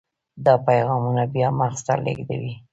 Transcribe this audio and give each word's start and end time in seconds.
دا 0.45 0.53
پیغامونه 0.67 1.23
بیا 1.33 1.47
مغز 1.59 1.79
ته 1.85 1.93
لیږدوي. 2.05 2.53